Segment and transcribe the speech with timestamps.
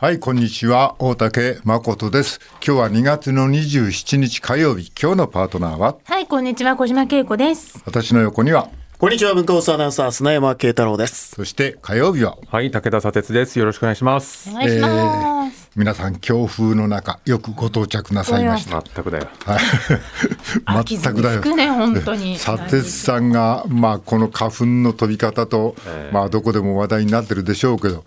[0.00, 0.94] はい、こんにちは。
[1.00, 2.38] 大竹誠です。
[2.64, 4.92] 今日は2月の27日火曜日。
[4.92, 7.82] 今日のパートナーは、はい、こんにちは、小島恵子です。
[7.84, 11.34] 私の横には、こんにちは、文化放送アナウンサー、砂山慶太郎です。
[11.34, 13.58] そして火曜日は、はい、武田砂鉄です。
[13.58, 14.52] よろしくお願いしますお。
[14.52, 15.70] 願いします。
[15.74, 18.80] 皆さん強風の中、よくご到着なさいました。
[18.82, 19.26] 全くだよ。
[20.64, 22.38] 秋全くだよね、本当に。
[22.38, 25.74] 砂鉄さんが、まあ、この花粉の飛び方と、
[26.12, 28.04] まあ、どこでも話題になってるでしょうけど、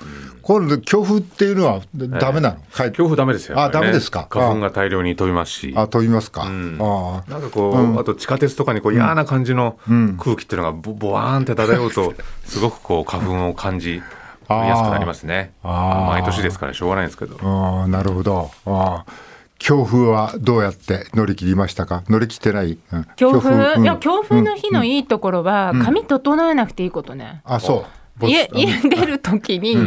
[0.52, 4.28] 今度、強風っていうのはダメなの、強風ダメですよ、あダメですか？
[4.30, 5.74] 花粉が大量に飛びますし。
[5.78, 6.44] あ、飛びますか？
[6.50, 6.78] ん。
[6.82, 7.32] ああ。
[7.32, 9.78] なんかこう、あと地下鉄とかにこう嫌な感じの
[10.20, 14.02] 空気っていうのがボボワーンって漂うと、 すごくこう花粉を感じ
[14.50, 15.54] やすくなりますね。
[15.64, 16.08] あー。
[16.08, 17.38] 毎年ですからしょうがないんですけど。
[17.42, 18.52] ああ、なるほど。
[18.66, 19.12] ああ。
[19.58, 22.04] 強風はどうやって乗り切りましたか？
[22.10, 23.06] 乗り切ってない、うん。
[23.16, 23.84] 強風、うん。
[23.84, 27.42] いや、強風の日のいいところは、髪整えなくていいことね。
[27.46, 28.01] あ、そう。
[28.28, 29.78] 家、家出るときに、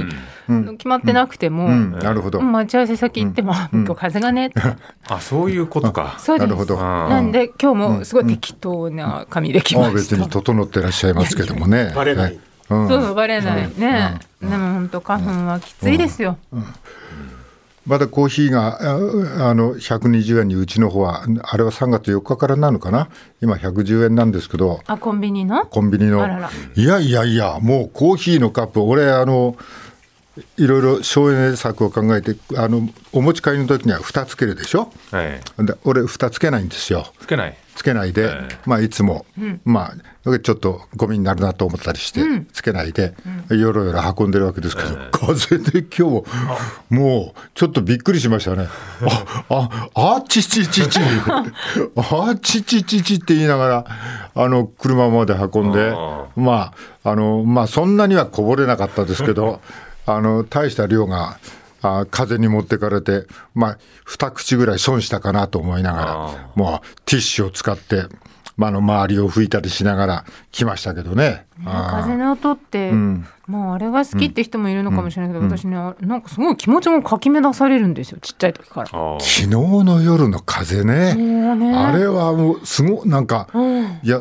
[0.77, 2.41] 決まってなくても、うん、なるほど。
[2.41, 4.47] 待ち合わせ先行っても、あ今日風がね。
[4.47, 4.61] って。
[5.09, 6.17] あ、そういうことか。
[6.19, 6.47] そうです。
[6.47, 6.81] なるほど。
[6.81, 9.95] あなんで、今日もすごい適当な髪できあました。
[9.97, 11.93] 別に整ってらっしゃいますけどもね。
[11.95, 12.33] バレない。
[12.33, 12.39] ね
[12.71, 12.89] うん。
[12.89, 14.19] そう、バレないね。
[14.41, 16.39] でも本当花粉はきついですよ。
[17.87, 23.09] まだコーヒーがああの120円にうちの方はあれは3月4日からなのかな？
[23.43, 24.81] 今110円なんですけど。
[24.87, 25.67] あ、コンビニの？
[25.67, 26.23] コンビニの。
[26.23, 26.51] あらら。
[26.75, 29.57] いやいやいやもうコーヒーのカップ俺あの
[30.57, 34.91] いろいろ省エネ策を考えてあのお持ち帰りの時には蓋つけるでしょ？
[35.11, 35.67] はい。
[35.67, 37.07] で俺蓋つけないんですよ。
[37.21, 37.57] つけない。
[37.75, 38.59] つけないで、ええ。
[38.67, 39.27] まあいつも、
[39.65, 39.93] ま
[40.27, 42.23] あちょっとゴミになるなと思ったりして、
[42.53, 43.15] つけないで、
[43.51, 46.25] よろよろ運んでるわけですけど、風で今日
[46.89, 48.69] もうちょっとびっくりしましたね。
[49.49, 51.01] あああちちちち
[51.97, 53.85] あちちちちって言いながら
[54.35, 56.27] あの車まで運んであ。
[56.37, 56.73] ま
[57.03, 59.61] ああのまあそんなにはこぼれなかったですけど
[60.07, 61.39] あの大した量が。
[61.85, 68.05] あ風に持ってかれて、まあ、二口ぐらい損したかなと思いながらあ、もうティッシュを使って、
[68.57, 71.47] まあ、あの周りを拭いたりしながら来ましたけどね。
[71.65, 72.93] あ風の音って、
[73.47, 78.89] まああれが好きって人もいるのかもしれないけど、私ねなんかすごい気持ちもかき乱されるんですよちっちゃい時から。
[78.89, 81.75] 昨日の夜の風ね、ね。
[81.77, 83.49] あれはもうすごいなんか、
[84.03, 84.21] いや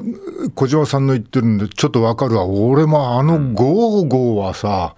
[0.55, 2.45] 小島さんの言ってるんでちょっとわかるわ。
[2.45, 4.95] 俺もあのゴーゴーはさ、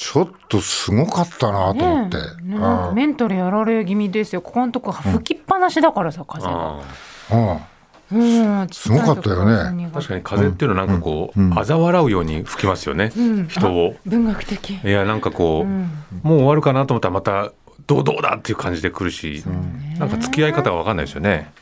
[0.00, 2.16] ちょっとすごかったなと思って。
[2.16, 2.58] ねえ。
[2.58, 2.88] なん。
[2.88, 4.40] かメンタルやられ気味ですよ。
[4.40, 6.80] ここのとこ吹きっぱなしだからさ風が。
[7.30, 7.60] あ
[8.10, 8.60] うん。
[8.62, 9.86] うんすごかったよね。
[9.88, 13.12] ー確かに風っていうのはなんかこう、嘲笑うように吹きますよね。
[13.48, 13.94] 人を。
[14.06, 14.70] 文学的。
[14.82, 17.52] いやなんかこう、もう終わるかなと思ったらまた
[17.86, 19.44] どうどうだっていう感じで来るし、
[19.98, 21.52] なんか付き合い方が分かんないですよね。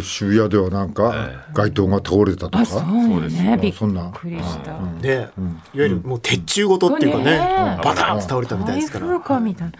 [0.00, 4.10] 渋谷ではなんか街灯が倒れたとか、あそうよそうねびっそんな。
[4.10, 4.78] くりした。
[4.78, 5.28] ね、いわ
[5.74, 7.80] ゆるもう鉄柱ごとっていうかね、ね。
[7.82, 9.06] バタンって倒れたみたいですから。
[9.06, 9.72] 台風かみたい。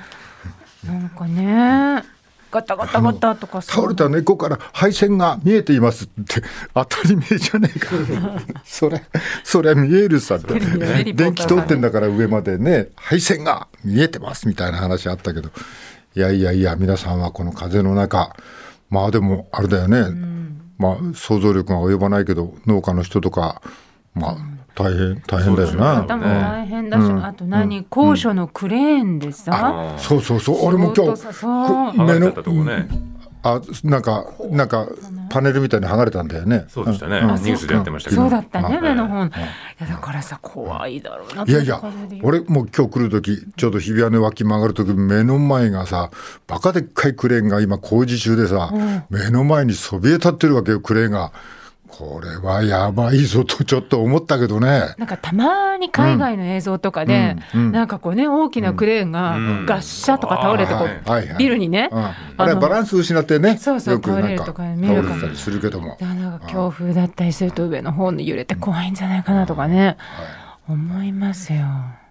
[0.86, 0.92] な。
[0.92, 2.04] なんかね。
[2.50, 3.72] ガタガタガタとかさ。
[3.72, 6.41] 倒れた猫から配線が見えていますって
[6.72, 7.88] 当たり前じゃねえか。
[8.64, 9.02] それ
[9.42, 10.60] それ見えるさって。
[11.12, 15.50] 電気通ってんだから上までね配線が見えてますみたいな話あったけど。
[16.16, 18.36] いやいやいや皆さんはこの風の中
[18.94, 20.05] まあでもあれだよね、
[20.78, 23.60] まあ想像力が及ばないけど農家の人とか
[24.15, 24.37] まあ
[24.77, 30.66] 大変大変だよな、方も大変だし、あと何、高所のクレーンでさ、そうそうそう。
[30.66, 32.32] 俺も今日目の。
[33.44, 34.88] あなんかなんか
[35.28, 37.21] パネルみたいに剥がれたんだよねそうでしたね。
[37.21, 38.22] んニュースでやってましたけど。
[38.22, 39.27] そうだったね、はい目の本。
[39.27, 39.31] い
[39.81, 41.44] や、だからさ、怖いだろうな。
[41.47, 41.82] いやいや
[42.22, 46.10] 俺もう今日来る時ちょうど日比谷の脇曲がる時目の前がさ
[46.47, 48.72] バカでっかいクレーンが今工事中でさ、
[49.10, 51.32] 目の前にそびえ立ってるわけよクレーンが
[51.89, 54.95] これはやばいぞとちょっと思ったけどね。
[54.99, 59.37] なんかたまに海外の映像とかで、なんかこうね、大きなクレーンが
[59.67, 61.28] ガッシャとか倒れてこう、はいはい。
[61.28, 62.03] はいビルにね、うん。
[62.03, 62.15] あ
[62.47, 65.91] れはバランス失ってねそうそうよくなん倒れるとか見倒るかもれてたりするけども。
[65.91, 69.97] だからなんか強風だったりすると上の方の揺れて怖いんじゃないかなとかね、
[70.69, 71.65] 思いますよ。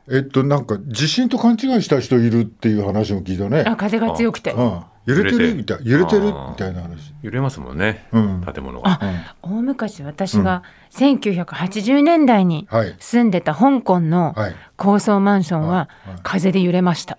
[0.09, 3.63] えっとなんか地震と勘違いした人いるっていう話も聞いたね。
[3.65, 4.51] あ、風が強くて。
[4.51, 6.27] うん、揺れてるみたい揺れてる。
[6.27, 7.13] あーみたいな話。
[7.21, 8.05] 揺れますもんね。
[8.11, 8.44] うん。
[8.44, 9.00] 建物が。
[9.41, 14.55] 大昔私が1980年代にはい住んでた香港のはい。
[14.75, 15.88] 高層マンションは
[16.23, 17.15] 風で揺れました。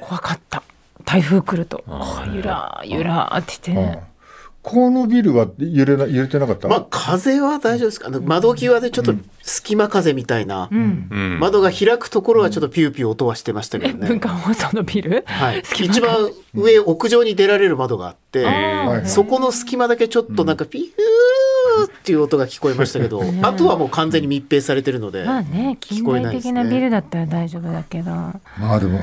[0.00, 0.62] 怖かった。
[1.04, 1.94] 台風来ると、こ
[2.30, 4.09] うゆらゆらって言って、うん
[4.62, 8.08] このビルは揺れな揺れてなかった、まあ風は大丈夫ですか？
[8.08, 11.38] あの窓際でちょっと隙間風みたいな、うん。
[11.40, 14.08] 窓が開くところはちょっとピューピュー音はしてましたけどね。
[14.08, 19.06] 文化放送のビル、はい、一番上屋上に出られる窓があって、はい。
[19.08, 26.52] そこの隙間だけちょっとなんかピューっていう音が聞こえましたけど、 あとはもう完全に密閉されてるので、まあね近聞こえないですね。
[26.52, 28.34] 代的なビルだったら大丈夫だけど、ま
[28.74, 29.00] あでも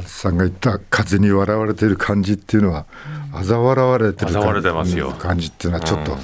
[0.00, 2.86] さんが言った風に笑われている感じっていうのは、
[3.32, 5.10] 嘲笑われてる嘲笑われてますよ。
[5.18, 6.16] 感じっていうのはちょっと、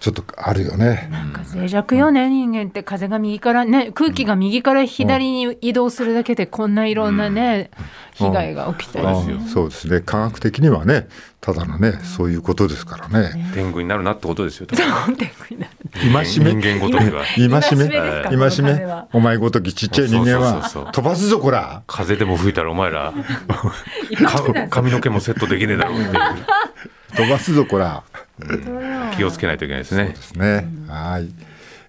[0.00, 1.08] ちょっとあるよね。
[1.12, 7.70] なんか脆弱よね、人間って風が右からね空気が右から左に移動するだけでこんないろんなね、
[8.14, 10.00] 被害が起きたりあするそうですね。
[10.00, 11.06] 科学的にはね
[11.42, 13.50] ただのねそういうことですからね。
[13.52, 14.66] 天狗になるなってことですよ。
[14.72, 15.72] なんてふうになる
[16.04, 16.54] 今しめ？
[16.54, 17.24] 人間ごとには。
[17.36, 17.90] 今しめ？
[18.32, 20.92] 今しめお前ごときちっちゃい人間そうそうはそうそう。
[20.92, 23.12] 飛ばすぞこら風でも吹いたらお前ら
[24.70, 26.14] 髪の毛もセットできねえだろうっていう。
[27.16, 28.02] 飛ばすぞこら。
[29.16, 30.08] 気をつけないといけないですね。
[30.08, 30.66] ですね。
[30.88, 31.28] はい。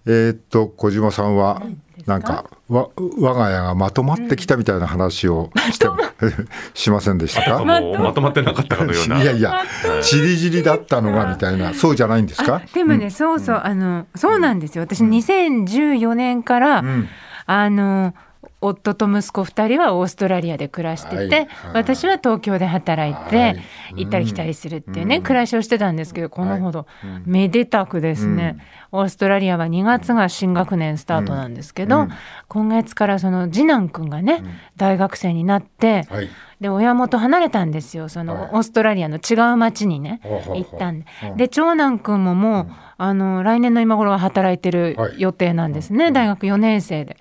[0.05, 1.61] えーっと小島さんは？
[2.05, 2.87] なんかわ
[3.19, 5.87] 我が家がまとまってきたみたいな話をして、
[6.73, 7.63] しませんでしたか？
[7.65, 7.79] ま
[8.13, 9.21] とまってなかったかのような。
[9.23, 9.61] いやいや、
[10.01, 12.61] ちりじりだったのがみたいな、そうじゃないんですか？
[12.73, 14.83] でもね、そうそう、あの、そうなんですよ。
[14.83, 17.07] 私、2014年から、ん
[17.45, 18.13] あの。
[18.61, 21.29] 夫と息子2人はオーストラリアで暮らしてて、はい。
[21.29, 21.47] はい。
[21.73, 23.63] 私は東京で働いて、はい。
[23.95, 26.85] 行ったり来たりするっていうね、暮らしをしてたんですけどこのほど、
[27.25, 28.57] めでたくですね、
[28.91, 32.07] オーストラリアは2月が新学年スタートなんですけど、
[32.47, 34.43] 今月からその次男くんがね、
[34.77, 36.29] 大学生になって、はい。
[36.61, 38.07] で親元離れたんですよ。
[38.07, 38.49] その、はい。
[38.51, 41.05] オーストラリアの違う町にね、行ったんで、
[41.35, 42.67] で長男くんももう、
[42.99, 45.15] あの来年の今頃は働いてるはい。
[45.17, 47.17] 予定なんですね、大学4年生で。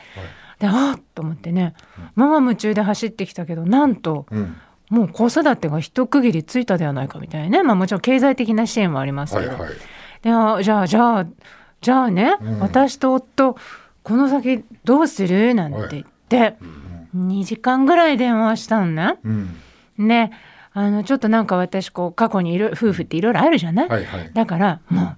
[0.60, 1.74] であっと思ってね
[2.14, 4.56] ママ夢中で走ってきたけどなんと、うん。
[4.90, 9.70] もう子育てが一区切りついたではないかみたいなね、まあ、もちろん経済的な支援はありますけど、はいはい。
[10.22, 11.26] であじゃあじゃあ
[11.80, 13.56] じゃあね、私と夫
[14.02, 15.54] この先どうする？
[15.54, 16.56] なんて言って、
[17.16, 19.18] 2時間ぐらい電話したのね。
[19.22, 19.56] うん。
[19.96, 20.32] ね
[20.72, 24.30] あのちょっとなんか私こう過去にいろ夫婦っていろいろあるじゃない、はいはい。
[24.34, 25.16] だからもう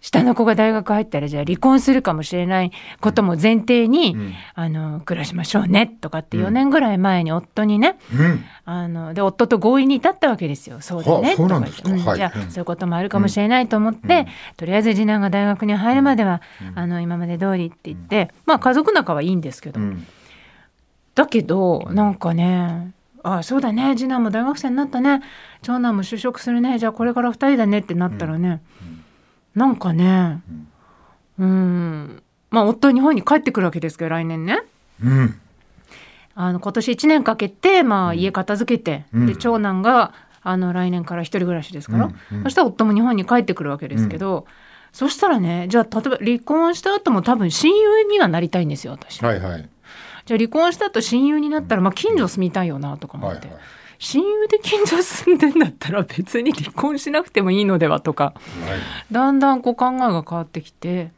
[0.00, 4.16] 下の子が大学入ったらじゃあ離婚するかもしれないことも前提に、
[4.54, 8.44] あの暮らしましょうねとかって4年ぐらい前に夫にね、うん。
[8.64, 10.80] あので夫と合意に至ったわけですよ。
[10.80, 11.36] そうだね。
[11.36, 12.50] とかじゃあ、うん。
[12.50, 14.26] そういうこともあるかもしれないと思って、
[14.56, 16.40] とりあえず次男が大学に入るまでは、
[16.74, 20.06] あの今まで通りって言って、まあ家族仲はいいんですけど、うん。
[21.14, 25.20] だけどなんかねあそうだね次男も大学生になったね
[25.60, 28.62] 長男も就職するねじゃあこれから2人だねってなったらね、
[29.54, 30.42] なんかね
[31.38, 32.22] うん。
[32.50, 34.62] まあ夫は日本に帰ってくるわけですけど来年ね。
[35.02, 35.40] うん。
[36.34, 39.26] あの今年1年かけて、まあ、家片付けて、うん。
[39.26, 42.38] で長男があの来年から一人暮らしですから、うん。
[42.38, 42.44] うん。
[42.44, 44.46] そしたら夫も日本に帰ってくるわけですけど、
[44.92, 49.22] そしたらねじゃあ例えば離婚した後も多分親友にはなりたいんですよ私。
[49.22, 49.68] はいはい。
[50.26, 53.62] じゃあ離婚した後親友になったら、まあ、近所住みたいよなとか思って、はいはい。
[54.00, 58.34] 親友で近所住んでんだったら別に離婚しなくてもいいのではとか
[59.12, 61.12] だんだんこう考えが変わってきて、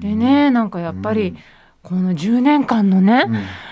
[0.00, 1.36] でねなんかやっぱり
[1.82, 3.24] この10年間のね、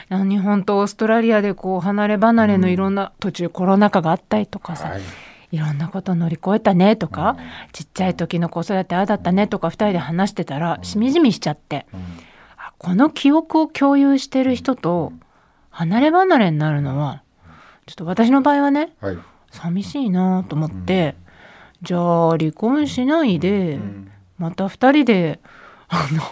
[0.08, 5.02] あの日本とオーストラリアでこう離れ離れのいろんな途中コロナ禍があったりとかさ、はい。
[5.50, 7.36] いろんなこと乗り越えたねとか、
[7.72, 11.86] ちっちゃい時の子育てああだったねとか2人で話してたらしみじみしちゃって、
[12.56, 15.12] あこの記憶を共有してる人と
[15.70, 17.21] 離れ離れになるのは
[17.86, 19.18] ちょっと私の場合はねはい。
[19.50, 21.14] 寂しいなと思って、
[21.82, 23.78] じゃあ離婚しないで、
[24.38, 25.40] また2人で
[25.88, 26.22] あの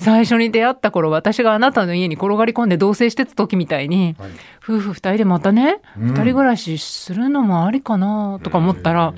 [0.00, 4.30] 最初に出会った頃私があなたの家に転がり込んで同棲してた時みたいに、はい。
[4.62, 6.10] 夫婦2人でまたね、うん。
[6.12, 9.12] 2人暮らしするのもありかなとか思ったら、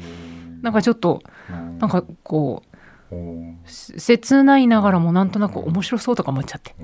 [0.62, 1.22] なんかちょっと
[1.78, 2.74] なんかこう
[3.66, 5.30] 切ないながらもなん。
[5.30, 6.74] となく面白そうとか思っちゃって、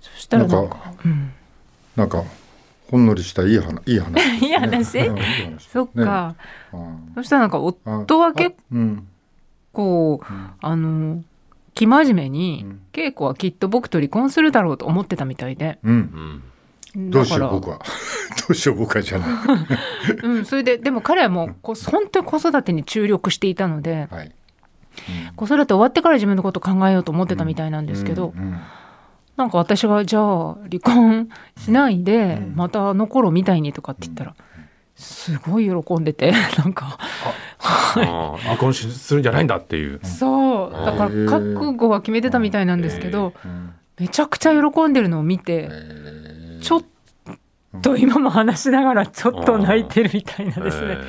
[0.00, 1.32] そしたらなんかなんうん、
[1.96, 2.24] なんか
[2.90, 4.38] ほんのりしたいい話 いい話。
[4.38, 5.10] い いいい話
[5.58, 6.34] そっか、
[6.72, 9.06] うんそしたらなんか夫は結うん。
[9.72, 10.20] 構
[10.60, 11.22] あの
[11.74, 16.42] 生真面目に、稽古はきっと僕と離婚するだろうと思ってたみたいでうん。
[16.94, 17.10] うん。
[17.10, 17.78] どうしよう僕は。
[18.40, 19.28] どうしよう僕はじゃない。
[20.22, 24.32] うん、それででも彼はもうこ本当に子育てに注力していたのではい。
[25.36, 28.60] 子育て終わってから自分のこと考えようと思ってたみたいなんですけど、うんうん
[29.36, 31.28] なんか私がじゃあ離婚
[31.58, 34.34] しないで、またあの頃みたいにとかって言ったら、
[34.94, 36.98] すごい喜んでて なんか。
[37.58, 40.00] 離婚しするんじゃないんだっていう。
[40.02, 40.72] そう。
[40.72, 43.74] だから覚悟は決めてたみたいなんですけど、うん。
[43.98, 45.70] めちゃくちゃ喜んでるのを見て、
[46.62, 46.82] ちょっ
[47.82, 51.04] と今も話しながらちょっと泣いてるみたいなですね、え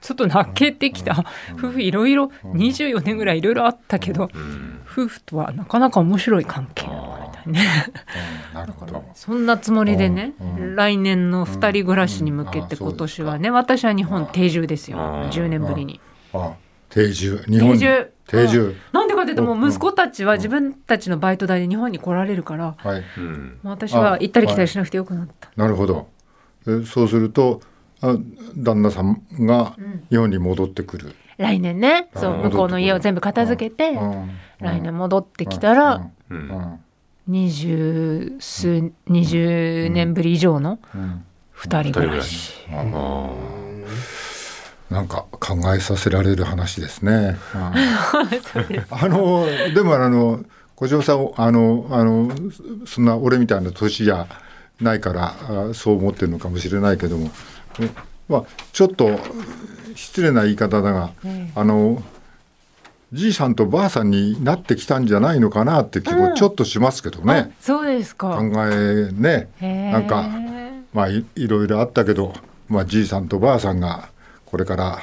[0.00, 1.24] ちょっと泣けてきた、
[1.58, 4.30] 夫婦いろいろ24年ぐらいいろいろあったけど、
[4.90, 6.86] 夫婦とはなかなか面白い関係。
[6.86, 7.92] なのみたいなね
[8.54, 9.04] なるほど。
[9.14, 16.00] そんなつもりでね、うん来年の2人暮らしに向けて今年はね、私は日本定住ですよ、うん10年ぶりに。
[16.32, 16.54] あ、
[16.88, 17.42] 定住。
[17.48, 17.78] 日本に？
[17.78, 18.12] 定住。
[18.26, 18.76] 定住。
[18.92, 19.64] なんでかっていうともうん。
[19.64, 23.02] う息子たちは自分たちのバイト代で日本に来られるから、はい。
[23.62, 25.50] まあ私は行ったり来たりしなくてよくなった。
[25.56, 26.08] なるほど。
[26.68, 27.60] えそうすると
[28.00, 28.16] あ
[28.56, 29.74] 旦那さんが
[30.10, 32.08] 日本に戻ってくる、来年ね。
[32.14, 34.30] そううん向こうの家を全部片付けてうん。
[34.60, 36.38] 来年戻ってきたらうん。
[36.38, 36.80] うん
[37.30, 42.54] 二十数二十年ぶり以上のうん二人暮らし。
[42.72, 42.84] あ
[44.90, 47.36] なんか考えさせられる話ですね。
[47.52, 50.42] あのでもあの
[50.74, 52.32] 小城さんあのあの
[52.86, 54.26] そんな俺みたいな年じゃ
[54.80, 55.34] ないから
[55.70, 57.30] あそう思ってるのかもしれないけども、
[57.78, 57.88] え
[58.28, 59.20] まあちょっと
[59.94, 61.12] 失礼な言い方だが、
[61.54, 62.02] あの
[63.12, 67.34] じいさんとばあさんになってきたんじゃないのかなって気もちょっとしますけどね。
[67.34, 68.36] あそうですか。
[68.36, 69.48] 考えね
[69.92, 70.28] なんか
[70.92, 72.34] まあいいろいろあったけど、
[72.68, 74.10] まあ、じいさんとばあさんが
[74.46, 75.00] これから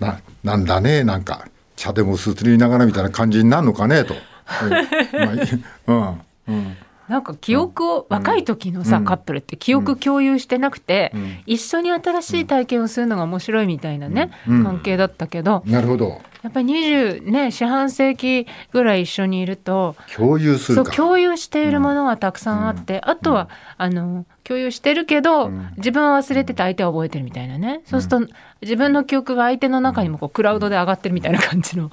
[0.00, 4.14] ななんだねなんか茶でもすすりながらみたいな感じになるのかねと。
[4.62, 6.76] うんまあいうんうん
[7.08, 11.12] なんか記憶を、若い時のさ、カップルって記憶共有してなくて、
[11.46, 14.64] 一緒に新しい体験をするのが面白いみたいなね、うん。
[14.64, 16.20] 関係だったけど、なるほど。
[16.42, 20.84] やっぱり20ね四半世紀ぐらい一緒にいると共有すそう。
[20.84, 23.48] 共有しているものがたくさんあって、あとは、
[23.78, 28.32] あの共有してるけど、自分は忘れてて相手は覚えてるみたいなね、そうすると
[28.62, 31.90] 自分の記憶が相手の中にもこうクラウドで上がってるみたいな感じの、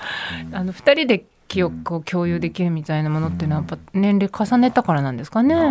[0.51, 5.56] あの2人で記憶を共有できるみたいなものっていうのはやっぱ年齢重ねたからなんですかね。
[5.56, 5.62] ね。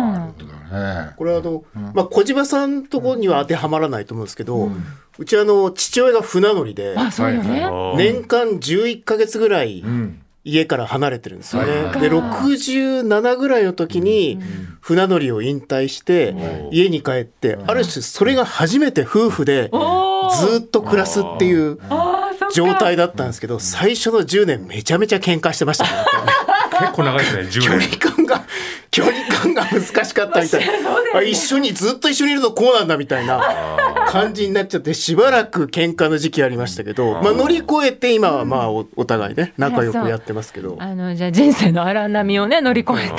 [1.17, 1.63] これはあの、
[1.93, 4.71] まあ、小島さんとこには当てはまらないと思うんですけど、
[5.17, 10.19] うちあの父親が船乗りであそうよね、あー年間11ヶ月ぐらいうん。
[10.45, 11.83] 家から離れてるんですよね。
[11.85, 14.39] はいで67ぐらいの時に
[14.81, 16.35] 船乗りを引退して
[16.71, 19.71] 家に帰ってある種それが初めて夫婦で
[20.49, 21.79] ずっと暮らすっていう
[22.53, 25.89] 状態だったんですけど最初の10年めちゃめちゃ喧嘩してましたね。
[26.79, 28.43] 結構長いですね10距離年感が
[28.91, 33.41] 距離感が難しかったみたいな、あ一緒にずっと一緒にいるとこうなんだみたいな
[34.07, 40.77] 感じになっちゃってしばらく喧嘩の時期ありましたけど、まあ、乗り越えて今はまあおお互いね仲良くやってますけど。
[40.79, 43.09] あのじゃあ人生の荒波をね乗り越え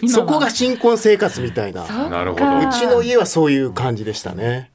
[0.00, 0.08] て。
[0.08, 1.84] そこが新婚生活みたいな。
[2.08, 2.68] なるほど。
[2.68, 4.70] うちの家はそういう感じでしたね。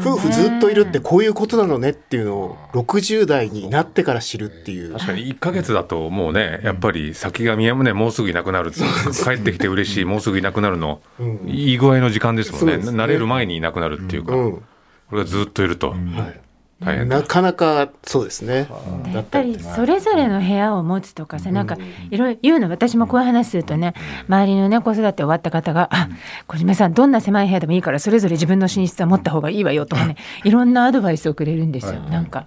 [0.00, 4.92] 夫婦ずっといるってこういうことなのねっていうのを60代になってから知るっていう。
[4.92, 11.00] 確かに1か月だともうねやっぱり先が見えもねもうすぐいなくなる帰ってきて嬉しいもうすぐいなくなるの、
[11.46, 12.74] いい具合の時間ですもんね。
[12.76, 14.52] 慣れる前にいなくなるっていうか、うん。
[14.52, 14.62] こ
[15.12, 15.94] れがずっといると、
[16.78, 18.68] なかなかそうですね。
[19.14, 21.78] やっぱりそれぞれの部屋を持つとかさ、なんか
[22.10, 23.94] いろいろ言うの私もこういう話するとね
[24.28, 26.08] 周りのね子育て終わった方が「あ
[26.46, 32.00] 小島さんどんな狭い部屋でもいいからそれぞれ自分の寝室は持った方がいいわよ」とかねいろんなアドバイスをくれるんですよ。
[32.00, 32.46] なんか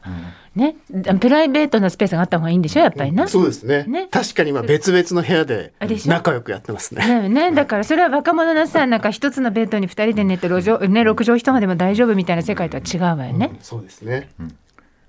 [0.55, 0.75] ね。
[1.19, 3.27] プライベートなスペースがあった方がいいんでしょやっぱりな。
[3.27, 3.83] そうですね。
[3.83, 4.07] ね。
[4.11, 5.73] 確かに今別々の部屋で
[6.05, 7.29] 仲良くやってますね。
[7.29, 13.57] ね、だからそれは若者のさなんか一つのベッドに二人で寝て路上、ね、6畳一間でも大丈夫みたいな世界とは違うわよね。
[13.61, 14.29] そうですね。
[14.41, 14.45] っ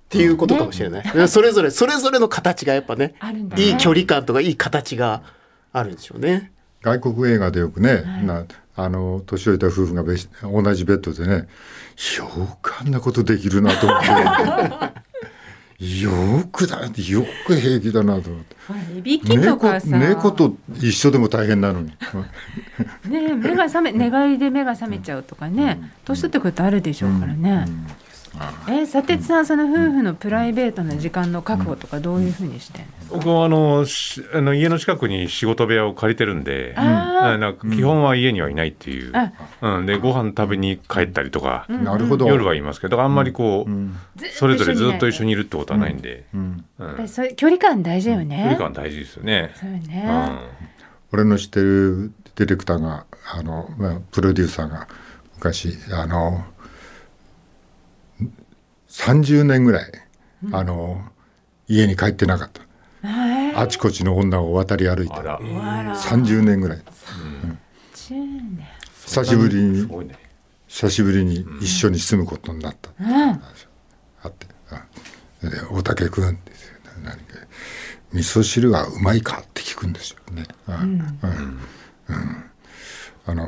[0.09, 1.29] ていうことかもしれない。
[1.29, 3.63] それぞれそれぞれの形がやっぱねあるんだね。
[3.63, 5.23] いい距離感とかいい形が
[5.73, 6.53] あるんでしょうね。
[6.83, 11.49] 外国映画でよくね、なあの年老いた夫婦が別同じベッドでね
[12.19, 14.09] よくあんなことできるなと思って
[15.81, 16.11] よ
[16.53, 16.91] くだよ
[17.47, 18.57] く平気だなと思って。
[18.99, 21.93] いびきとかさ、猫猫と一緒でも大変なのに。
[23.09, 27.65] ね目が覚め寝返りで目が覚めちゃうとかね、年取ってくるとあるでしょうからね。
[28.69, 37.39] え佐哲さんその夫婦のプライベートな時間の確保とかどういうふうにして僕はあのしあの家の近くに仕事部屋を借りてるんで、あー。
[37.39, 39.33] なんか基本は家にはいないっていう、あ
[39.63, 42.29] うん、でご飯食べに帰ったりとか、なるほど。
[42.29, 43.71] 夜はいますけどあんまりこう、
[44.19, 46.65] ずっとそれぞれずっと一緒ににいるってことはないんで、うん。
[47.37, 48.37] 距離感大事よね。
[48.37, 49.53] 距離感大事ですよね。
[49.55, 50.05] そうよね。
[50.07, 50.39] うん。
[51.13, 54.89] 俺の知ってるディレクターがあの、まあ、プロデューサーが
[55.37, 56.45] 昔あの
[58.91, 59.93] 30年ぐらい、
[60.53, 61.03] あの
[61.69, 62.63] 家に帰ってなかった、
[63.61, 66.79] あちこちの女を渡り歩いてあら、30年ぐらい。
[67.95, 68.67] 10年。
[69.07, 70.19] 久しぶりすにね。
[70.67, 73.31] 久しぶりに一緒に住むことになった、うん。
[74.23, 74.85] あってあ
[75.43, 76.53] で大竹君って
[77.03, 77.21] 何か
[78.13, 80.45] 味噌汁がうまいかって聞くんですよね。
[80.69, 81.19] うん。
[82.09, 82.45] うん。
[83.27, 83.47] あの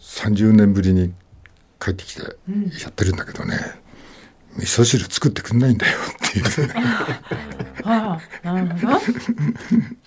[0.00, 1.12] 30年ぶりに
[1.82, 2.28] 帰ってきてや
[2.90, 3.56] ってるんだけどね、
[4.56, 6.72] 味噌汁作ってくんないんだよっていう。
[7.84, 8.98] ああなるほど。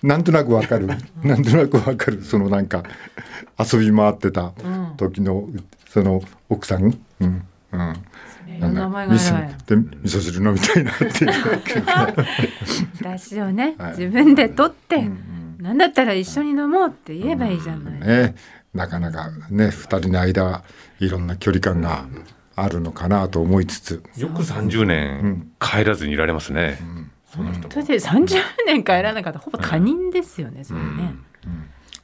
[0.02, 0.86] なんとなくわかる。
[1.22, 2.22] なんとなくわかる。
[2.24, 2.82] そのなんか
[3.58, 4.52] 遊び回ってた
[4.96, 5.48] 時の
[5.88, 7.42] その奥さん、うん。
[7.72, 7.96] うん、
[8.60, 11.32] な名前が味噌で味噌汁飲みたいなっていう。
[13.02, 13.90] 出汁をね、はい。
[13.90, 15.06] 自分で取って、
[15.58, 18.00] なんだったら一緒に飲もうって言えばいいじゃない。
[18.00, 18.34] ね
[18.76, 20.62] なかなかね2人の間
[21.00, 22.06] いろんな距離感が
[22.54, 24.02] あるのかなと思いつつ。
[24.16, 26.78] よく30年帰らずにいられますね、
[27.32, 27.70] その人も。
[27.70, 31.14] それで30年帰らなかったらほぼ他人ですよね、それね。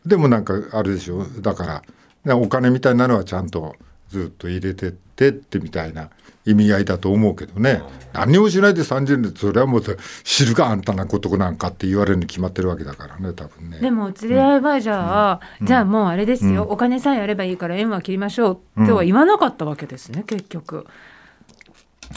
[0.04, 1.24] でもなんかあれでしょ。
[1.40, 1.82] だから
[2.24, 3.76] ねお金みたいなのはちゃんと
[4.08, 6.10] ずっと入れてってってみたいな
[6.44, 7.82] 意味合いだと思うけどね。
[8.12, 9.82] 何もしないで30年でそれはもう
[10.24, 13.78] 知るかあんたなことなんかって言われるに決まってるわけだからね多分ね。
[13.78, 18.86] でも連れ合いはじゃあ、じゃあもうあれですよ、お金さえあればいいから縁は切りましょう。
[18.86, 20.86] とは言わなかったわけですね、結局。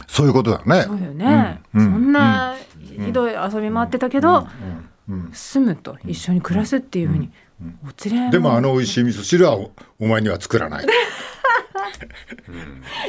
[0.08, 0.82] そういうことだね。
[0.82, 4.48] そうよね、そんなひどい遊び回ってたけど、
[5.32, 7.32] 住むと一緒に暮らすっていうふうに、
[7.84, 10.86] お連れ合いでもあの美味しい味噌汁はおお前には作らない。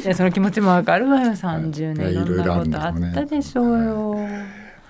[0.05, 1.33] いやその気持ちもわかるわよ。
[1.33, 1.97] 30年。
[1.97, 2.15] ねい。
[2.15, 4.11] ろんなことあったでしょうよ。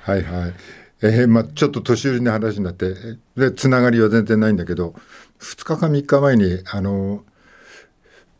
[0.02, 0.22] はい。
[0.22, 0.54] はい。
[1.02, 2.94] えーまあ、ちょっと年寄りの話になって
[3.36, 4.94] でつながりは全然ないんだけど
[5.40, 7.22] 2日か3日前にあの、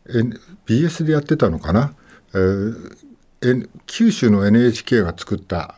[0.09, 1.93] N、BS でやってたのかな、
[2.33, 2.97] えー
[3.43, 5.75] N 九州の NHK が作った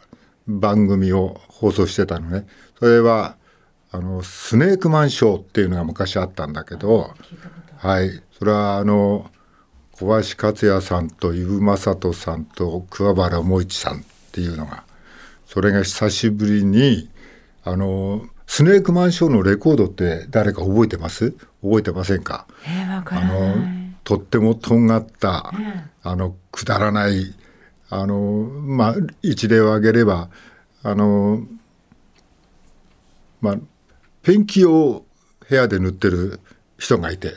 [0.47, 2.47] 番組を放送してたのね。
[2.79, 3.35] それは
[3.91, 7.13] あのスネークマンショーっていうのが昔あったんだけど、
[7.77, 9.29] はい、それはあの
[9.99, 14.85] 小林克也さんと伊武正人さんと桑原萌一さんっていうのが
[15.45, 17.09] それが久しぶりに
[17.65, 21.31] あのスネークマンショーのレコードって誰か覚えてます？
[21.61, 22.47] 覚えてませんか？
[22.65, 23.25] えー、わかあ。
[23.25, 23.55] の
[24.05, 25.51] とってもとんがった、
[26.01, 27.35] あのくだらない
[27.89, 30.29] あのまあ一例を挙げれば
[30.81, 31.43] あの
[33.41, 33.57] まあ
[34.23, 35.03] ペンキを
[35.49, 36.39] 部屋で塗ってる
[36.77, 37.33] 人がいて、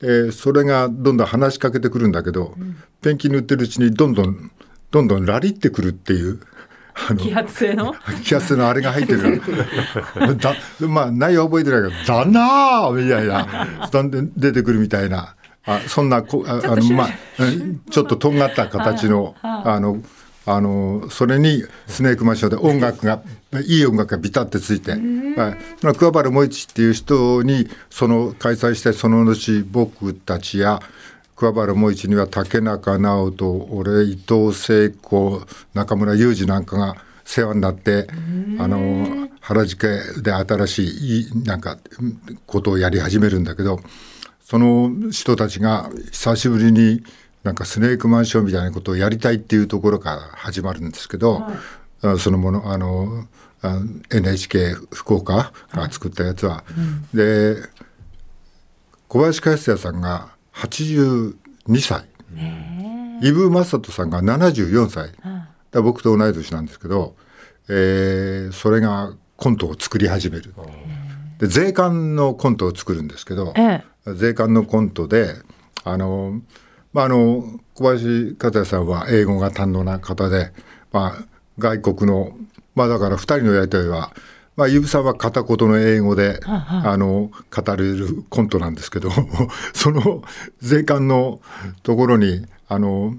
[0.00, 2.54] でそれがどんどん話しかけてくるんだけど、
[3.02, 4.50] ペンキ塗ってるうちにどんどん
[4.90, 6.40] どんどんラリってくるっていう
[7.08, 7.94] あの気圧性の？
[8.24, 9.40] 気圧のあれが入ってる。
[10.38, 15.34] だまあ内容は覚えてないけど「だなー!」みたいなだんで出てくるみたいな
[15.66, 16.60] あそんなこあ
[16.92, 19.98] まあうんちょっととんがった形のあの
[20.50, 23.22] あのそれにスネークマンションで音楽が
[23.66, 30.80] いい音楽がビタってついて、はい、桑原萌一っていう人にその開催してその後僕たちや
[31.36, 38.08] 桑原萌一には竹中直人俺伊藤聖子中村雄二なんかが世話になって
[38.58, 43.78] あの原宿で新しいなんかうんことをやり始めるんだけど
[44.42, 47.04] その人たちが久しぶりに
[47.42, 51.42] なんかスネークマンションみたいなことをやりたいっていうところから始まるんですけど、
[52.02, 53.26] あそのものあの
[53.62, 53.78] あ
[54.10, 56.64] NHK 福岡が作ったやつは。
[57.14, 57.56] で
[59.08, 61.34] 小林克也さんが82
[61.80, 62.04] 歳。
[63.22, 65.10] 伊武正人さんが74歳、
[65.82, 67.16] 僕と同い年なんですけど、
[67.68, 70.54] えーそれがコントを作り始める。
[71.38, 73.82] で税関のコントを作るんですけど、え。
[74.14, 75.34] 税関のコントで
[75.84, 76.40] あの、
[76.92, 80.52] まあ、あの小林克也さんは英語が堪能な方で、
[80.92, 81.24] まあ、
[81.58, 82.36] 外国の
[82.74, 84.12] まあだから2人のやり取りは、
[84.56, 89.10] まあ、ゆぶさんは片言の英語で、あの語れるコントなんですけど
[89.74, 90.22] その
[90.60, 91.40] 税関の
[91.82, 93.14] ところにあの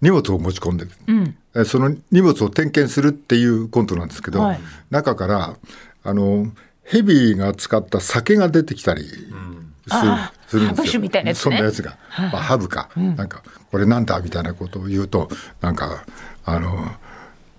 [0.00, 0.90] 荷物を持ち込んでる。
[1.06, 1.36] うん。
[1.56, 4.60] えその荷物を点検するっていうコントなんですけど、はい。
[4.90, 5.56] 中から
[6.02, 10.66] あのヘビが使った酒が出てきたりする,、ああするんですよ。
[10.68, 15.28] ハブ酒みたいなやつねそんなやつが、まあ、ハブか、なんかこれなんだみたいなことを言うと
[15.60, 16.04] なんか
[16.44, 16.74] あの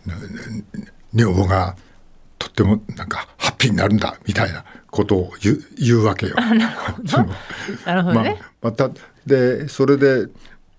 [0.06, 0.16] な
[1.14, 1.76] 女房が
[2.38, 6.36] とってもなんかハッピーになるんだみたいなことを言う言うわけよ。
[7.86, 8.42] なるほどね。
[8.62, 8.90] また
[9.26, 10.28] でそれで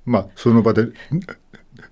[0.04, 0.92] まあその場でん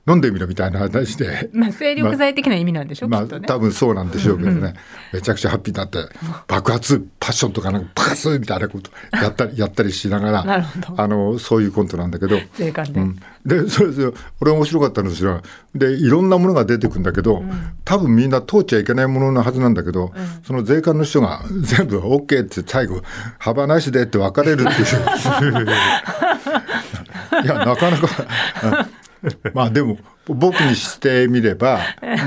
[0.07, 1.50] 飲んでみろみたいな話で。
[1.54, 3.46] まあ精力剤的な意味なんでしょ、まあきっとね。
[3.46, 4.74] 多分そうなんでしょうけどね、
[5.12, 5.98] めちゃくちゃハッピーになって
[6.46, 11.02] 爆発パッションとかなんかパカスみたいなことやったり やったりしながらなるほど。
[11.02, 13.00] あのそういうコントなんだけど、税関で。
[13.00, 15.40] うん、でそれでこれ面白かったんですよ
[15.74, 17.42] でいろんなものが出てくるんだけど、
[17.85, 20.12] 多分みんな通っちゃいけないもののはずなんだけど、
[20.46, 23.02] その税関の人が全部 OK って最後
[23.38, 25.66] 「幅なしで」って別れるっていう。
[27.42, 28.88] いやなかなか
[29.54, 31.80] まあでも僕にしてみれば、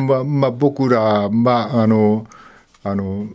[0.08, 2.28] まあ、まあ僕ら、まあ、あの
[2.84, 3.28] あの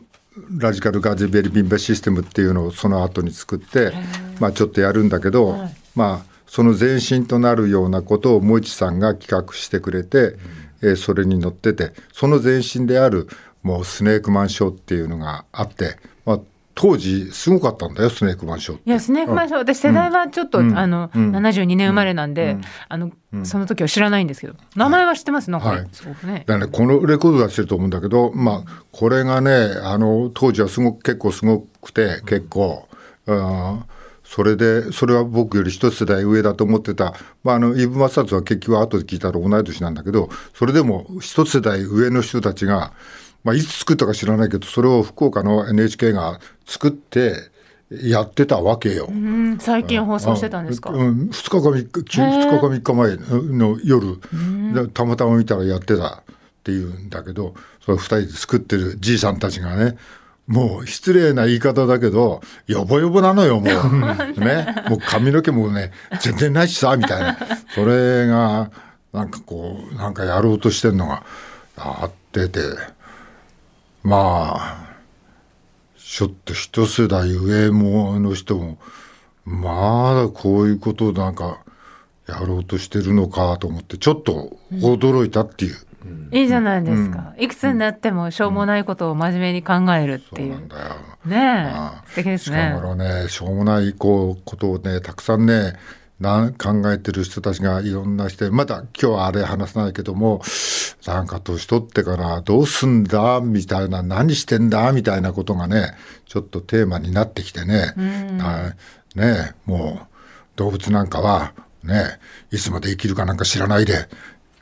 [0.56, 3.92] ラジカルガーゼベリビンバシステムっていうのをその後に作って、
[4.40, 5.58] まあ、ちょっとやるんだけど、
[5.94, 10.36] まあその前身となるようなことを萌一さんが企画してくれて、
[10.82, 13.28] えーそれに乗っててその前身である
[13.62, 15.96] もうスネークマンショーっていうのがあって、
[16.26, 16.40] まあ、
[16.74, 18.78] 当時すごかったんだよスネークマンショー。
[18.78, 22.56] いやスネークマンション、私世代はちょっと、あの、72年生まれなんで、
[22.88, 23.12] あの、
[23.44, 24.54] その時は知らないんですけど。
[24.74, 25.50] 名前は知ってます？
[25.50, 25.88] なんかね、はい。
[25.92, 26.44] すごくね。
[26.46, 29.50] だね、このレコード出してると思うんだけど、まあ、これがね、
[29.82, 32.88] あの、当時はすごく、結構すごくて、結構、
[33.26, 33.84] あ
[34.24, 37.12] それでそれは僕より一世代上だと思ってた、
[37.44, 42.94] まあ、あのイブ・マスターズは結局後で聞いたら同い年なんだけどそれでも一世代上の人たちが、
[43.44, 47.34] まあ、いつ作ったか知らないけどそれを福岡の NHK が作って
[47.90, 49.06] やってたわけよ。
[49.10, 50.90] うん最近放送してたんですか？
[50.90, 53.16] うん、2日か3日、2日か3日前
[53.56, 54.18] の夜、
[54.92, 56.22] たまたま見たらやってたっ
[56.64, 59.98] ていうんだけど、その2人で作ってるじいさんたちがね、
[60.46, 63.64] もう失礼な言い方だけど、よぼよぼなのよ、もう。
[64.40, 64.74] ね。
[64.88, 67.38] もう髪の毛もね、全然ないしさ、みたいな。
[67.74, 68.70] それが、
[69.12, 71.22] なんかこう、なんかやろうとしてんのが
[71.76, 72.60] あってて、
[74.02, 74.82] まあ、
[75.96, 78.78] ちょっと一世代上もの人も、
[79.44, 81.62] まだこういうことをなんか
[82.28, 85.76] やろうとしてるのかと思って、ちょっと驚いたっていう。
[86.04, 90.54] うん、いいじゃないですか、うん、いくつになってもしょうもないことを真面目に考えるっていう。
[90.54, 90.94] うん、そうなんだよ。
[91.24, 91.72] ね
[92.04, 92.74] え、素敵ですね。
[92.76, 95.74] しかもね、しょうもないこうことをね、たくさんね、
[96.22, 100.40] な考えてる人たちがいろんなしてまだ今日はあれ話さないけども
[101.06, 105.94] なんか年取ってからどうすんだみたいな何してんだみたいなことがね
[106.26, 108.38] ちょっとテーマになってきてね、うん、
[109.16, 110.06] ねもう
[110.56, 112.18] 動物なんかはね
[112.50, 114.08] いつまで生きるかなんか知らないで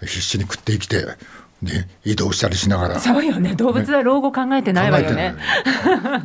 [0.00, 1.04] 必死に食って生きて
[1.62, 3.00] ね、移動したりしながら。
[3.00, 3.54] そうよね。
[3.54, 5.34] 動物は老後考えてないわよね。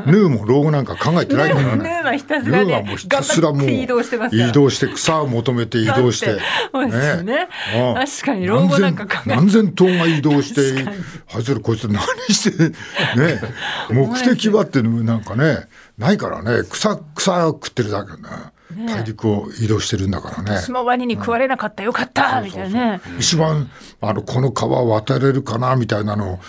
[0.05, 1.83] ヌーも老後なんか考えてないからね。
[1.83, 6.37] ヌーはひたすら、ね、もうひたすらもう移動してます移動して草を求めて移動して。
[6.71, 7.49] そうですね。
[7.73, 10.85] 確かに老後なんか考え何千頭が移動して、
[11.33, 13.41] あいつらこいつ何して、ね、
[13.91, 15.67] 目的はってなんかね、
[15.97, 18.54] ないからね、草、草食ってるだけね。
[18.87, 20.57] 大陸を移動してるんだからね。
[20.57, 23.01] 私もワニに食われなかった、よかった、みたいなね。
[23.19, 23.69] 一番、
[24.01, 26.39] あの、この川渡れるかな、みたいなの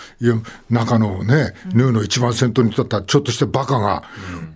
[0.69, 4.03] 中のね、ヌーの一番先頭に立ったちょっとしたバカが、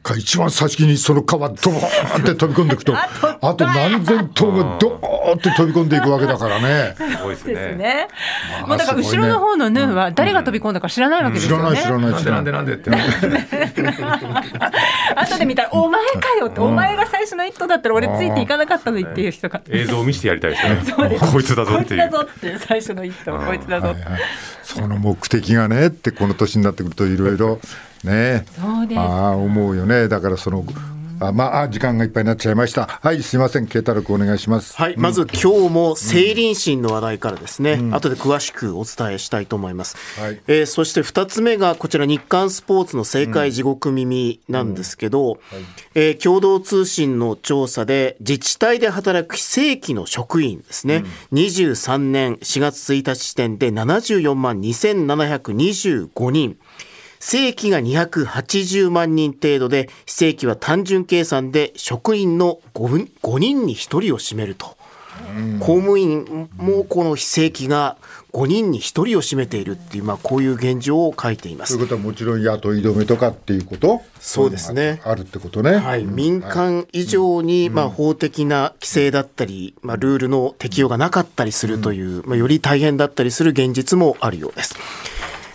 [0.07, 6.95] うん、一番先にその川、ドーンって飛び込んでいくと、 あと何千頭がドーンって飛び込んでいくわけだからね。
[6.97, 8.07] すごいですね。
[8.67, 11.81] もうだから後ろの方のヌーは誰が飛び込んだか知らないわけですよね。
[11.81, 12.41] 知らない、知らない、ない。
[12.41, 12.91] なんでなんでって。
[15.15, 19.62] 後で見たら、お前かよって、お前が最初の一頭だったら俺ついていかなかったのにっていう人が。
[19.69, 21.17] 映像を見せてやりたいですね。
[21.32, 22.10] こいつだぞっていう。
[22.10, 23.95] こいつだぞって最初の一頭、こいつだぞ。
[24.63, 27.60] その目的がねってこの年になってくるといろいろ
[28.04, 28.45] ね、
[28.95, 30.08] ああ思うよね。
[30.08, 30.65] だからその。
[31.27, 32.88] あまあ、時間がいっぱいになっちゃいました。
[32.88, 34.75] はい、すいません、慶太郎君お願いします。
[34.75, 39.97] はい、うん、まず今日も成林審の話題からですね、うん、後で詳しくお伝えしたいと思います。
[40.19, 45.27] はい、えー、そして2つ目がこちら日刊スポーツの政界地獄耳なんですけど、うん。
[45.27, 45.38] はい、
[45.93, 56.57] えー、共同通信の調査で自治体で働く非正規の職員ですね、うん、23年4月1日時点で74万2725人。
[57.21, 64.75] 正規が280万人程度で、非正規は単純計算で職員の 5, 5人に1人を占めると。
[65.60, 67.97] 公務員もこの非正規が
[68.34, 71.77] 5人に1人を占めているっていう、まあ、こういう現状を書いています。
[71.77, 74.01] ということはもちろん雇い止めとかっていうこと？
[74.19, 74.99] そうですね。
[75.03, 75.75] あるってことね。
[75.75, 76.05] はい。
[76.05, 84.75] 民間以上に、まあ、法的な規制だったり、まあ、ルールの適用がなかったりするという、まあ、より大変だったりする現実もあるようです。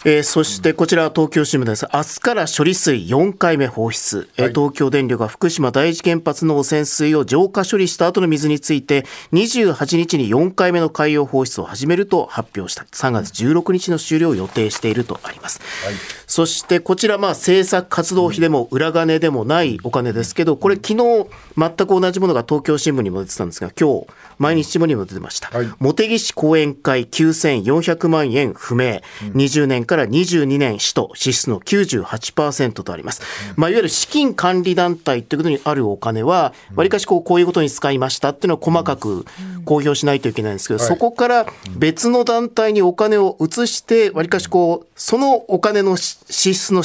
[0.08, 1.84] えー、そしてこちらは東京新聞です。
[1.92, 4.28] 明日から処理水4回目放出。
[4.38, 12.84] はい、東京電力が福島第一原発の汚染水を浄化処理した後の水について、28日に4回目の海洋放出を始めると発表した。
[12.84, 15.60] 3月16日の終了を予定しているとあります。
[15.84, 15.94] はい、
[16.28, 24.06] そしてこちら、まあ政策活動費でも裏金でもないお金ですけど、これ昨日全く同じものが東京新聞にも出てたんですが、今日、
[24.38, 25.50] 毎日新聞にも出てました。
[25.50, 29.00] はい、茂木市講演会9400万円不明。
[29.34, 33.22] 20年からから22年使途支出の98%とあります。
[33.56, 39.24] まあ、いわゆる資金管理団体ということにあるお金は、わりかしこうこういうことに使いましたっていうのを細かく
[39.64, 41.46] 公表しないといけないんですけど、そこから
[41.76, 46.82] 別の団体にお金を移して、わりかしこう、そのお金の支出の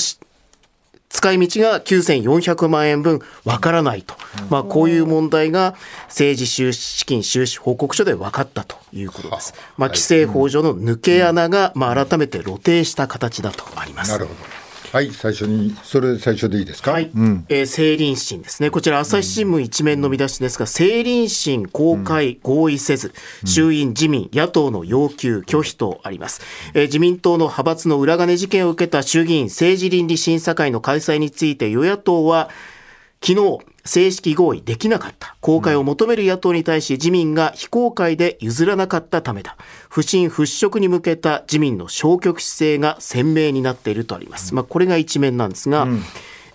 [1.12, 4.16] 使い道が9400万円分わからないと、
[4.50, 5.76] まあ、こういう問題が
[6.08, 9.54] 政治収支資金収支報告書で分かったということです。
[9.78, 14.12] まあ、規制法上の抜け穴が、まあ、改めて露呈した形だとあります。
[14.12, 14.61] なるほど
[14.92, 16.92] はい、最初に、それ最初でいいですか？
[16.92, 18.70] はい、うん、えー、成林審ですね。
[18.70, 23.14] こちら、朝日新聞一面の見出しですが、成林審公開合意せず、
[23.46, 26.42] 衆院自民、野党の要求拒否とあります。
[26.74, 32.50] えー、自民党の派閥の裏金事件を受けた衆議院政治倫理審査会の開催について、与野党は、
[33.26, 35.36] 昨日、正式合意できなかった。
[35.42, 39.58] 公開を求める野党に対し自民が非公開で譲らなかったためだ。
[39.90, 44.54] 不信払拭に向けた自民の消極姿勢が鮮明になっているとあります。
[44.56, 46.04] まあ、これが一面なんですが、うん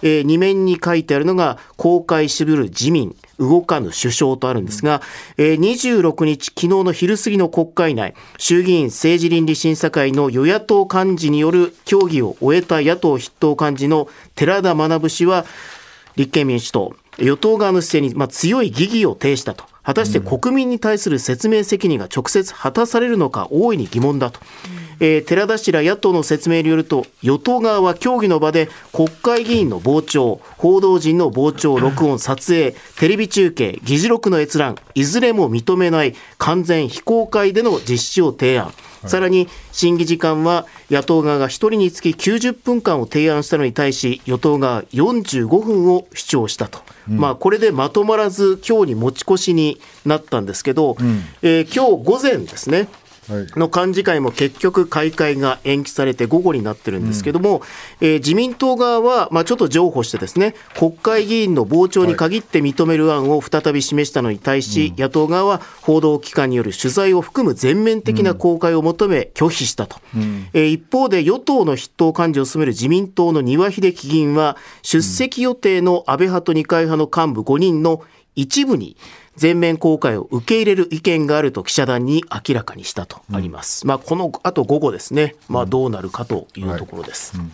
[0.03, 5.03] えー、2面に書いてあるのが公開しぶる自民動かぬ首相とあるんですが、
[5.37, 15.45] えー、26日昨日の昼過ぎの国会内衆議院政治倫理審査会の与野党幹事による協議を終えた野党筆頭幹事の寺田学氏は
[16.17, 19.65] 立憲民主党与党側の姿勢に、まあ、強い疑義を呈したと。
[19.87, 24.41] 果たして国民に対する説明責任が直接果たされるのか大いに疑問だと。
[24.99, 38.73] えー、寺田氏ら野党の説明によると与党側は協議の場で国会議員の傍聴報道陣の傍聴 録音撮影テレビ中継議事録の閲覧いずれも認めない完全非公開での実施を提案。
[39.05, 52.89] さらに審議時間は野党側が1人につき90分間を提案したのに対し与党が45分を主張したと、うん、まあ、これでまとまらず今日に持ち越しになったんですけど、うん、えー、今日午前ですね
[53.29, 57.59] の幹事会も結局開会が延期されて午後になってるんですけども、
[58.01, 78.03] うん、えー、自民党側は、まあ、ちょっと譲歩してですね国会議員の傍聴に限って認める案を再び示したのに対し、はい、野党側は報道機関による取材を含む全面的な公開を求め拒否したと、うん、えー、一方で与党の筆頭幹事を務める自民党の丹羽秀樹議員は出席予定の安倍派と二階派の幹部5人の
[78.37, 78.97] 一部に
[79.37, 83.85] 全面公開を受け入れる意見があると記者団に明らかにしたとあります。
[83.85, 87.37] うん、まあ、このあと午後ですね、まあ、どうなるかというところです。
[87.37, 87.47] はい。
[87.47, 87.53] うん、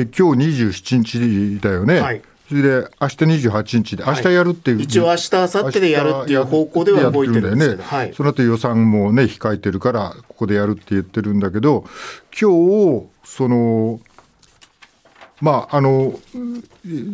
[0.00, 2.00] えー、今日27日だよね。
[2.00, 2.22] はい。
[2.48, 2.68] それで
[3.00, 3.16] 明日
[3.48, 7.84] 28日で、明日やるっていう、はい、一応、明日明後日でやるっていう方向では動いてるんですけど、ね。
[7.84, 11.84] はい、その後予算もね、控えてるから、ここでやるって言ってるんだけど、
[12.40, 13.98] 今日その
[15.40, 16.18] まあ、あの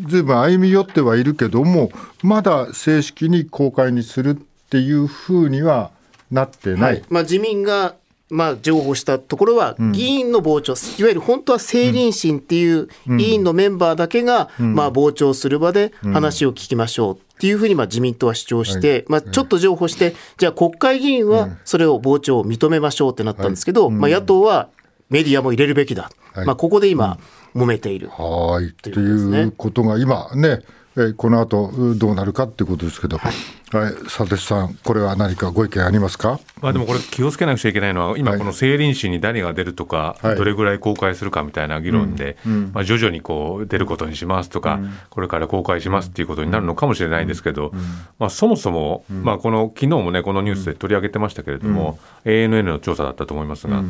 [0.07, 1.91] ずいぶん歩み寄ってはいるけども、
[2.23, 4.35] まだ正式に公開にするっ
[4.71, 5.91] ていうふうには
[6.31, 7.95] なってない、はい、まあ、自民が
[8.33, 24.71] まあ、譲歩したところは、議員の傍聴、うん、いわゆる本当は政倫審っていう委員のメンバーだけが、まあ、傍聴する場で話を聞きましょうっていうふうにまあ自民党は主張して、まあ、ちょっと譲歩して、じゃあ国会議員はそれを傍聴を認めましょうってなったんですけど、まあ、野党は
[25.13, 26.11] メディアも入れるべきだ、
[26.47, 27.19] まあ、ここで今、
[27.55, 28.09] 揉めている。
[28.09, 28.73] はい。
[28.73, 30.61] ということが今ね、
[30.97, 47.73] えこの後どうなるかっていうことですけど、はい、はい、佐哲さん、これは何かご意見ありますか、まあ、でもこれ、気をつけなくちゃいけないのは、今、この政倫審に誰が出るとか、はい、どれぐらい公開するかみたいな議論で、うん、まあ、徐々にこう出ることにしますとか、うん、これから公開しますっていうことになるのかもしれないんですけど、
[48.19, 53.83] まあ、そもそも、まあ、この昨日もね、このニュースで取り上げてましたけれども、ANN の調査だったと思いますが。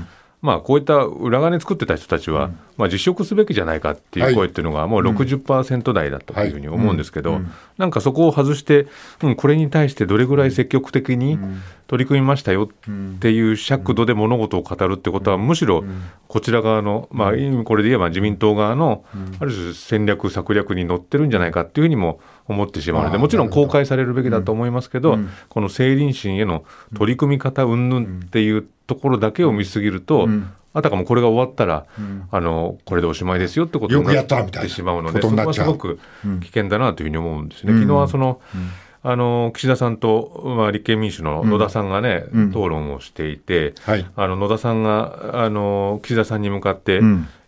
[0.42, 7.40] まあ、こういった裏金作ってた人たちは、まあ、辞職すべきじゃないかっていう声っていうのが、もう60%台だったというふうに思うんですけど、
[7.78, 8.88] なんかそこを外して、
[9.22, 11.38] うん、これに対してどれぐらい積極的に
[11.87, 15.85] 取り組みましたよっていう尺度で物事を語るってことは、むしろ
[16.26, 17.31] こちら側の、まあ、
[17.64, 19.05] これで言えば自民党側の、
[19.38, 26.64] ある種戦略、策略に乗ってるんじゃないかっていうふうにも思ってしまうので、もちろん公開されるべきだと思いますけど、この政倫審への
[26.96, 30.28] 取り組み方云々っていうところだけを見すぎると、
[30.74, 34.22] あたかもこれが終わったら、うん、あのこれでおしまいですよってことにな。
[34.22, 35.98] ってしまうので、そこはすごく
[36.40, 37.72] 危険だなというふうに思うんですね。
[37.72, 47.00] うん、昨日はその、うん、あの岸田さんと、まあ、立憲民主の野田さんがね、討論をしていて、はい、あの野田さんがあの岸田さんに向かって、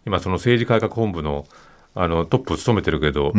[0.06, 1.46] 今、その政治改革本部の
[1.94, 3.32] あのトップを務めてるけど、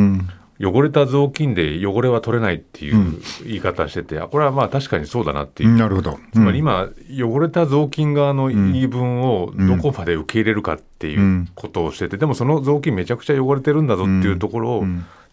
[0.61, 14.85] 汚れた雑巾で汚れは取れないっていう言い方してて、うん、これはまあ確かにそうだなっていう、なるほど、つまり今、汚れた雑巾側の言い分をどこまで受け入れるかっていうことをしてて、でもその雑巾めちゃくちゃ汚れてるんだぞっていうところを、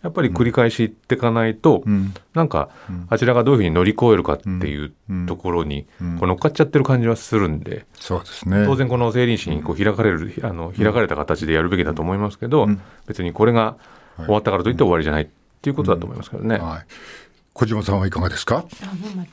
[0.03, 1.85] やっぱり繰り返し言っていかないと、
[2.35, 2.71] なんか、
[3.09, 4.93] あちらがどういうふうに乗り越えるかっていう
[5.29, 5.87] ところに、
[6.19, 12.67] こう乗っかっちゃってる感じはするんで、そうですね、当然この政倫審こう開かれる、あの開かれた形でやるべきだと思いますけど、
[13.07, 13.77] 別にこれが
[14.17, 15.29] 終わったからといって終わりじゃないっ
[15.61, 16.59] ていうことだと思いますけどね。
[16.59, 16.87] はい、
[17.53, 18.59] 小島さんはいかがですか？
[18.59, 18.69] もう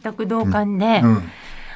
[0.04, 1.02] 全く同感で、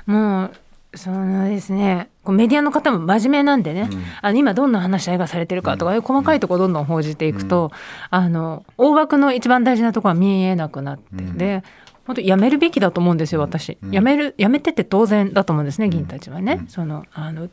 [0.06, 0.52] もう
[0.96, 7.72] そのですね、メディアの方も真面目なんでね、うん、あの今どんな話し合いがされてるかとか、うん、細かいところどんどん報じていくと、
[8.12, 11.64] うん、あの大枠の一番大事なところは見えなくなって、で
[12.06, 16.64] 本当やめるべきだと思うんですよ私、やめるやめてて当然だと思うんですね議員たちはね。
[16.68, 17.50] そのあの、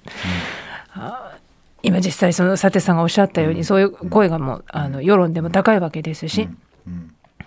[0.92, 1.29] あ
[1.82, 6.48] 今実際その佐手さんがおっしゃったように、そういう声がもうあの世論でも高いわけですし。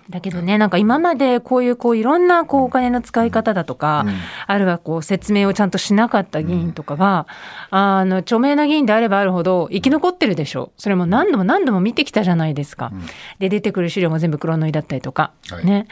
[0.09, 4.05] だけどね、なんか今までこういうこういろんなこうお金の使い方だとか、
[4.47, 7.25] あるいはこう説明をちゃんとしなかった議員とかが、
[7.69, 10.71] あの著名な議員であればあるほど生き残ってるでしょ。
[10.77, 10.81] う。
[10.81, 12.91] それも何度も何度も見てきたじゃないですか。
[13.39, 15.65] で出てくる資料も全部黒塗りだったりとか、はい。
[15.65, 15.87] ね。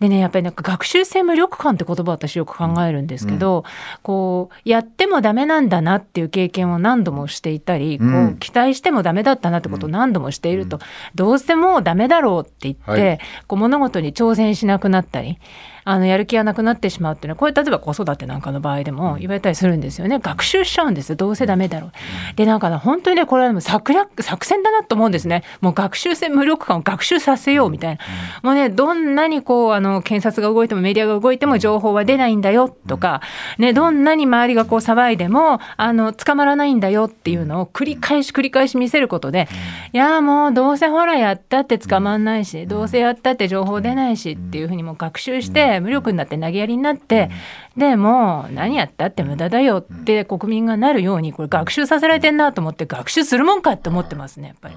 [0.00, 3.64] でねやっぱりなんか学習性無力感って言葉を私よく考えるんですけど、
[4.02, 8.26] こうやってもダメなんだなっていう経験を何度もしていたり、こうん。
[8.30, 10.80] う期待してもダメだったなってことを何度もしていると、
[11.14, 13.18] どうせもうダメだろうって言って、はい
[13.52, 15.38] こう物事に挑戦しなくなったり
[15.84, 20.18] あのやる気がなくなってしまうっていうのはこれ例えば子育てなんかの場合でも言われたりするんですよね。
[20.18, 21.16] 学習しちゃうんですよ。
[21.16, 21.92] どうせダメだろう。
[22.36, 25.42] でなんかね本当にねこれは策略作戦だなと思うんですね。
[25.60, 28.00] もう学習性無力感を学習させようみたいな、
[28.42, 33.20] もうねどんなにこうあの検察が動いてもメディアが動いても情報は出ないんだよとか、
[33.58, 39.48] ね、どんなに周りがこう騒いでもあの捕まらないんだよっていうのを繰り返し繰り返し見せることで、
[39.92, 47.30] いやもうどうせほらやったって捕まんないし、どうせやったって情報出ないしっていうふうにもう学習して無力になって投げやりになって、
[47.76, 54.76] でもう何やったって無駄だよって国民がなるようにこれ学習させられてんなと思って学習するもんかって思ってますねやっぱり。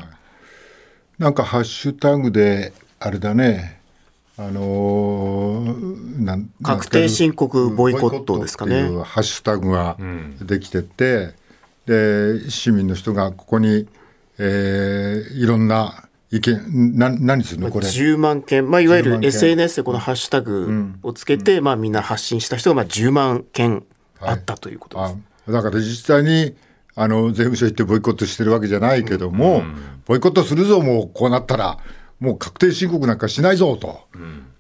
[1.17, 3.79] なんかハッシュタグであれだね。
[4.37, 8.79] あのーなん確定申告ボイコットですかね。
[8.79, 9.97] いうハッシュタグが
[10.41, 11.33] できてて、
[11.85, 13.87] で市民の人がここに、
[14.37, 16.04] えーいろんな
[16.35, 17.71] 意見な何するの？
[17.71, 17.87] これ。
[17.87, 23.85] 10万件、まあ、いわゆ10万る件 SNS でこのハッシュタグをつけて、まあ、みんな発信した人がまあ10万件
[24.19, 25.17] あったということです。
[25.47, 26.55] あだから実際に
[26.95, 29.63] あの税務署行ってボイコットしてるわけじゃないけども、
[30.05, 31.77] ボイコットするぞもうこうなったら
[32.19, 34.01] もう確定申告なんかしないぞと、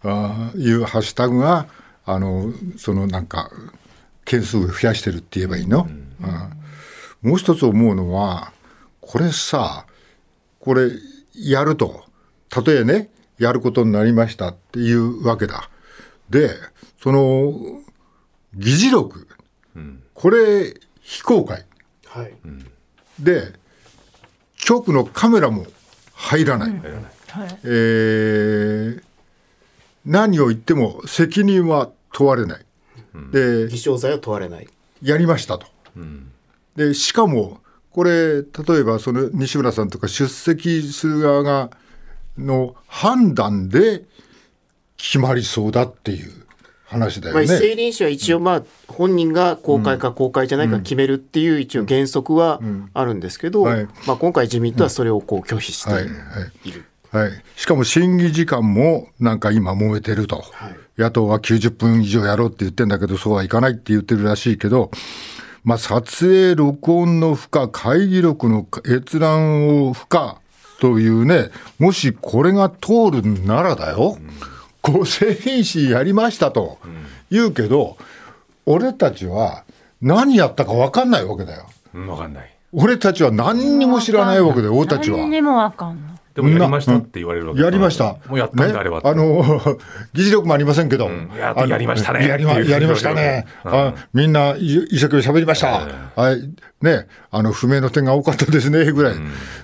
[0.03, 1.67] あいうハッシュタグが
[2.05, 3.49] あのそのなんか
[4.25, 5.87] 件数を増やしてるって言えばいいの、
[7.21, 7.29] うん。
[7.29, 8.51] もう一つ思うのは
[9.01, 9.85] これさ
[10.59, 10.89] これ
[11.37, 12.03] やると。
[12.49, 15.69] たとえねやることになりましたっていうわけだ。
[16.29, 16.51] で
[17.01, 17.53] その
[18.53, 19.27] 議事録。
[20.13, 21.65] これ非公開。
[22.07, 22.33] はい。
[23.19, 23.53] で
[24.55, 25.65] 局のカメラも
[26.13, 26.79] 入らない、はい。
[27.63, 29.03] えー
[30.07, 32.65] 何を言っても責任は問われない、
[33.31, 34.67] で偽証罪は問われない。
[35.01, 35.65] やりましたと、
[36.75, 37.59] でしかも
[37.95, 38.45] これ例
[38.81, 41.69] えばその西村さんとか出席する側が
[42.37, 44.03] の判断で
[44.97, 46.29] 決まりそうだっていう
[46.83, 47.55] 話だまあ、よね。
[47.55, 52.59] 一斉臨死は一応まあ本人が公開か公開じゃないか決めるっていう一応原則は
[52.93, 53.87] あるんですけど、はい。
[54.05, 56.69] まあ、今回自民党はそれをこう拒否してはいはい。
[56.69, 56.83] いる。
[57.11, 60.43] はい、しかも審議時間もなんか今揉めてると、
[60.97, 64.91] 野党は90分以上やろうって言ってんだけどそうはいかないって言ってるらしいけど、
[65.65, 70.35] まあ、撮影録音の負荷会議録の閲覧を負荷
[70.79, 71.49] というね
[71.79, 74.17] もしこれが通るならだよ、
[74.81, 76.77] 公正品詞やりましたと
[77.31, 77.97] 言うけど、
[78.67, 79.63] 俺たちは
[80.01, 81.67] 何やったか分かんないわけだよ。
[81.95, 82.55] うん、わかんない。
[82.71, 85.17] 俺たちは何にも知らないわけだよ、俺たちは。
[85.17, 86.14] 何にもわかんない。
[86.35, 88.17] でもやりましたって言われるわけやりました。
[88.27, 89.07] もうやったんであればって。
[89.07, 89.77] ね、あの、
[90.13, 91.07] 議事録もありませんけど。
[91.07, 93.47] んややりましたねやりましたね。
[93.63, 95.87] うんあみんな一一生懸命喋りました。
[96.15, 96.49] はい。
[96.81, 99.15] ね、あの、不明の点が多かったですね、ぐらい。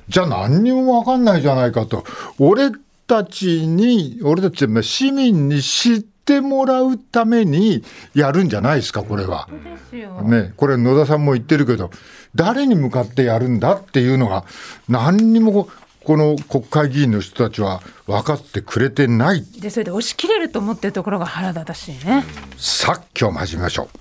[0.07, 2.05] じゃあ何にもわかんないじゃないかと。
[2.39, 2.71] 俺
[3.05, 9.49] たちに、俺たちまあ市民に知ってもらうためにやるんじゃないですか、これは。
[9.51, 10.21] ですよ。
[10.21, 11.91] ね、これ野田さんも言ってるけど
[12.35, 14.45] 誰に向かってやるんだっていうのが
[14.87, 15.67] 何にも
[16.03, 22.23] この国会議員の人たちは分かってくれてないでそれで押し切れると思ってるところが腹立たしいね。
[22.57, 23.99] さあ今日も始めましょう。